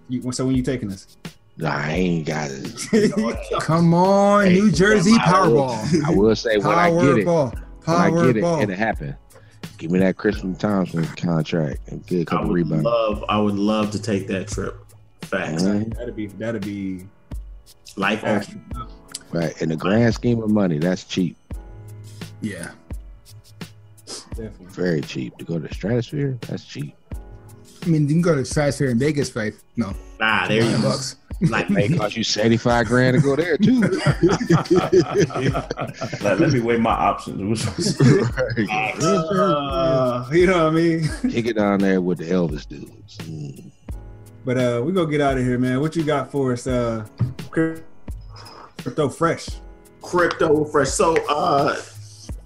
[0.08, 1.16] You, so when you taking us?
[1.56, 3.50] Nah, I ain't got it.
[3.60, 6.04] Come on, Hey, New Jersey yeah, I will- Powerball.
[6.04, 7.54] I will say when I get it, Powerball.
[7.84, 8.62] when I get it, Powerball.
[8.64, 9.16] it'll happen.
[9.78, 12.84] Give me that Tristan Thompson contract and get a I couple would rebounds.
[12.84, 14.76] love, I would love to take that trip.
[15.22, 15.62] Facts.
[15.62, 17.06] That'd be that'd be
[17.96, 18.60] life actually.
[19.32, 19.60] Right.
[19.62, 21.36] In the grand scheme of money, that's cheap.
[22.40, 22.70] Yeah.
[24.30, 24.66] Definitely.
[24.66, 25.36] Very cheap.
[25.38, 26.94] To go to the stratosphere, that's cheap.
[27.82, 29.52] I mean, you can go to Stratosphere in Vegas, right?
[29.76, 30.82] No, Ah, there you go.
[30.82, 31.16] bucks.
[31.40, 33.80] Like, May cost you seventy five grand to go there too.
[36.22, 37.66] like, let me weigh my options.
[38.56, 38.96] Right.
[39.00, 41.08] Uh, you know what I mean?
[41.30, 43.18] Kick it down there with the Elvis dudes.
[43.18, 43.70] Mm.
[44.44, 45.80] But uh we gonna get out of here, man.
[45.80, 46.66] What you got for us?
[46.66, 47.06] Uh
[47.50, 49.48] crypto fresh.
[50.02, 50.88] crypto fresh.
[50.88, 51.80] So uh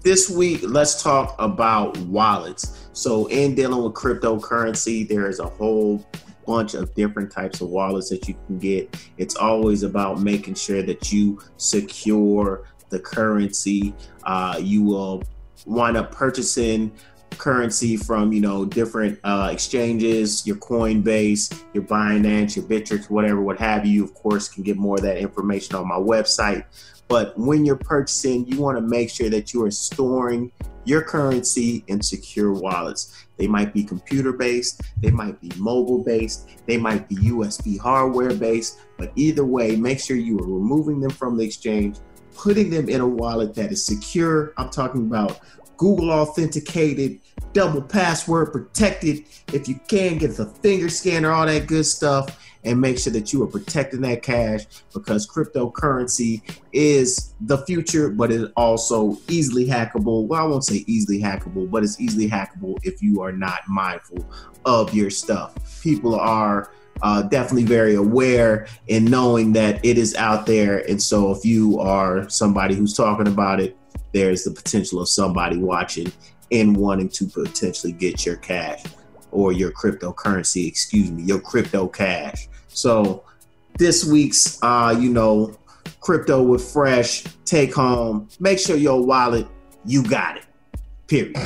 [0.01, 2.87] this week let's talk about wallets.
[2.93, 6.05] So in dealing with cryptocurrency, there is a whole
[6.49, 8.83] bunch of different types of wallets that you can get.
[9.19, 13.93] It's always about making sure that you secure the currency.
[14.23, 15.21] Uh, you will
[15.67, 16.91] wind up purchasing
[17.37, 23.57] currency from you know different uh, exchanges your coinbase your binance your bittrex whatever what
[23.59, 26.65] have you of course can get more of that information on my website
[27.09, 30.51] but when you're purchasing, you want to make sure that you are storing
[30.85, 33.25] your currency in secure wallets.
[33.39, 38.33] They might be computer based, they might be mobile based, they might be USB hardware
[38.33, 41.97] based, but either way, make sure you are removing them from the exchange,
[42.35, 44.53] putting them in a wallet that is secure.
[44.57, 45.39] I'm talking about
[45.77, 47.21] Google authenticated,
[47.53, 49.23] double password protected.
[49.53, 53.31] If you can, get the finger scanner, all that good stuff, and make sure that
[53.31, 56.41] you are protecting that cash because cryptocurrency
[56.73, 60.27] is the future, but it's also easily hackable.
[60.27, 64.27] Well, I won't say easily hackable, but it's easily hackable if you are not mindful
[64.65, 65.81] of your stuff.
[65.81, 70.79] People are uh, definitely very aware in knowing that it is out there.
[70.89, 73.77] And so if you are somebody who's talking about it,
[74.11, 76.11] there's the potential of somebody watching
[76.51, 78.83] and wanting to potentially get your cash
[79.31, 82.48] or your cryptocurrency, excuse me, your crypto cash.
[82.69, 83.23] So
[83.77, 85.57] this week's, uh, you know,
[85.99, 88.29] crypto with fresh take home.
[88.39, 89.47] Make sure your wallet,
[89.85, 90.45] you got it.
[91.07, 91.37] Period.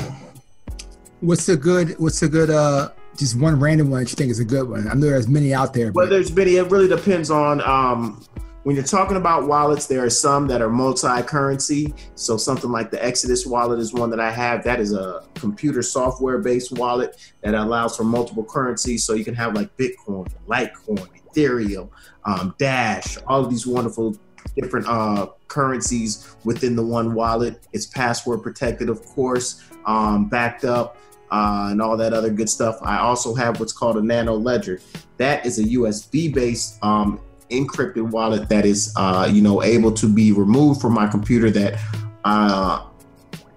[1.21, 1.97] What's a good?
[1.99, 2.49] What's a good?
[2.49, 4.87] Uh, just one random one that you think is a good one.
[4.87, 5.91] I know there's many out there.
[5.91, 6.57] Well, But there's many.
[6.57, 8.25] It really depends on um,
[8.63, 9.87] when you're talking about wallets.
[9.87, 11.93] There are some that are multi-currency.
[12.15, 14.63] So something like the Exodus wallet is one that I have.
[14.63, 19.03] That is a computer software-based wallet that allows for multiple currencies.
[19.03, 21.89] So you can have like Bitcoin, Litecoin, Ethereum,
[22.25, 24.17] um, Dash, all of these wonderful
[24.55, 27.67] different uh, currencies within the one wallet.
[27.73, 30.97] It's password protected, of course, um, backed up
[31.31, 32.77] uh, and all that other good stuff.
[32.81, 34.79] I also have what's called a Nano Ledger.
[35.17, 37.19] That is a USB based um,
[37.53, 41.79] encrypted wallet that is, uh, you know, able to be removed from my computer that
[42.25, 42.85] uh,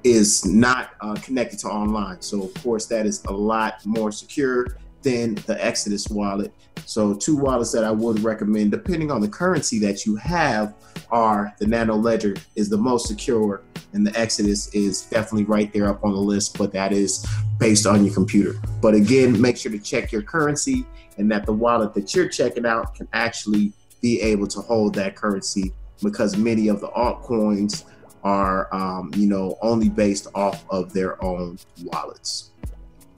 [0.04, 2.20] is not uh, connected to online.
[2.20, 4.66] So, of course, that is a lot more secure
[5.02, 6.52] than the Exodus wallet.
[6.84, 10.74] So, two wallets that I would recommend, depending on the currency that you have,
[11.10, 15.88] are the Nano Ledger is the most secure, and the Exodus is definitely right there
[15.88, 16.58] up on the list.
[16.58, 17.26] But that is
[17.58, 18.54] based on your computer.
[18.82, 20.86] But again, make sure to check your currency
[21.18, 25.16] and that the wallet that you're checking out can actually be able to hold that
[25.16, 25.72] currency
[26.02, 27.84] because many of the altcoins
[28.24, 32.50] are, um, you know, only based off of their own wallets.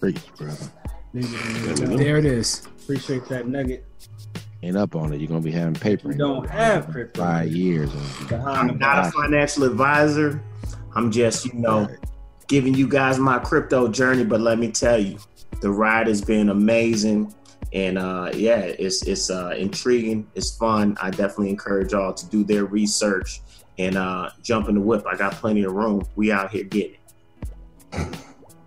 [0.01, 0.70] Preach, brother.
[1.14, 2.66] There there it is.
[2.83, 3.85] Appreciate that nugget.
[4.62, 5.20] Ain't up on it.
[5.20, 6.11] You're gonna be having paper.
[6.11, 7.22] You don't have crypto.
[7.22, 7.91] five years.
[8.31, 10.43] I'm not a financial advisor.
[10.95, 11.89] I'm just, you know,
[12.49, 14.24] giving you guys my crypto journey.
[14.24, 15.18] But let me tell you,
[15.61, 17.34] the ride has been amazing.
[17.72, 20.26] And uh, yeah, it's it's uh, intriguing.
[20.34, 20.96] It's fun.
[21.02, 23.42] I definitely encourage y'all to do their research
[23.78, 25.04] and uh, jump in the whip.
[25.06, 26.06] I got plenty of room.
[26.16, 26.96] We out here getting
[27.92, 28.16] it.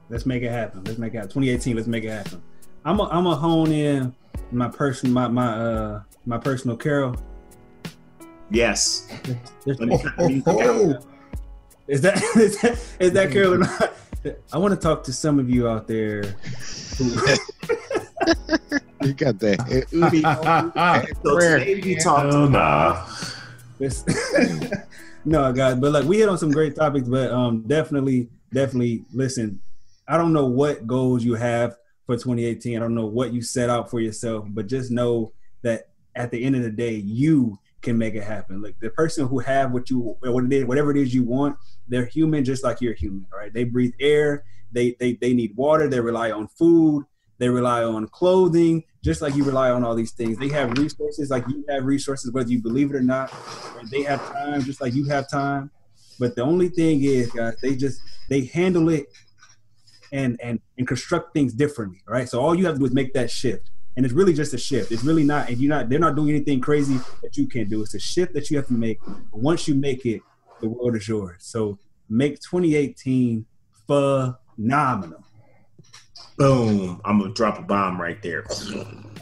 [0.09, 0.83] Let's make it happen.
[0.83, 1.29] Let's make it happen.
[1.29, 1.75] 2018.
[1.75, 2.41] Let's make it happen.
[2.85, 4.13] I'm a, I'm a hone in
[4.51, 7.15] my person my my uh my personal carol.
[8.51, 9.07] Yes.
[9.65, 11.01] There's- Let me cut the music.
[11.87, 13.93] Is that is that, is that carol or not?
[14.53, 16.35] I want to talk to some of you out there.
[19.03, 19.57] You got that.
[21.25, 21.57] So prayer.
[21.59, 23.03] today we talked Oh, nah.
[23.79, 24.05] This-
[25.25, 29.59] no, guys, but like we hit on some great topics, but um, definitely, definitely listen.
[30.07, 32.77] I don't know what goals you have for 2018.
[32.77, 36.43] I don't know what you set out for yourself, but just know that at the
[36.43, 38.61] end of the day, you can make it happen.
[38.61, 41.57] Like the person who have what you, what it is, whatever it is you want,
[41.87, 43.53] they're human just like you're human, right?
[43.53, 47.05] They breathe air, they they they need water, they rely on food,
[47.37, 50.37] they rely on clothing, just like you rely on all these things.
[50.37, 53.33] They have resources like you have resources, whether you believe it or not.
[53.79, 55.71] And They have time just like you have time.
[56.19, 59.07] But the only thing is, guys, they just they handle it
[60.11, 62.29] and and and construct things differently, right?
[62.29, 63.71] So all you have to do is make that shift.
[63.97, 64.91] And it's really just a shift.
[64.91, 67.81] It's really not, if you're not, they're not doing anything crazy that you can't do.
[67.81, 68.99] It's a shift that you have to make.
[69.31, 70.21] Once you make it,
[70.61, 71.37] the world is yours.
[71.39, 71.77] So
[72.09, 73.45] make 2018
[73.87, 75.23] phenomenal.
[76.37, 77.01] Boom.
[77.03, 78.45] I'm gonna drop a bomb right there.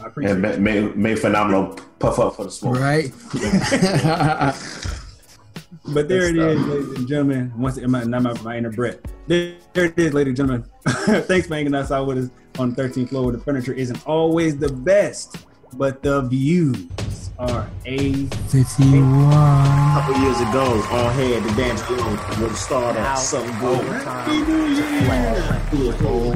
[0.00, 0.60] I appreciate And it.
[0.60, 2.78] may, may, may phenomenal puff up for the smoke.
[2.78, 3.12] right.
[5.94, 6.68] But there Good it is, stuff.
[6.74, 7.52] ladies and gentlemen.
[7.56, 9.00] Once again, my, my, my inner Brett.
[9.26, 10.70] There, there it is, ladies and gentlemen.
[11.26, 12.30] Thanks for hanging us out with us
[12.60, 16.86] on 13th floor where the furniture isn't always the best, but the views
[17.38, 18.12] are a.
[18.48, 19.32] 51.
[19.32, 23.80] A couple years ago, all head the dance floor would start Now, off something good.
[23.80, 25.70] overtime to flash.
[25.70, 26.34] Do a whole-